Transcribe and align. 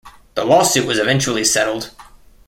The 0.33 0.43
lawsuit 0.43 0.87
was 0.87 0.97
eventually 0.97 1.43
settled. 1.43 1.91